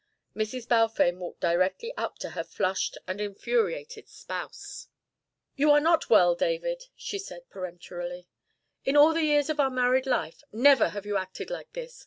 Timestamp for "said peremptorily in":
7.19-8.97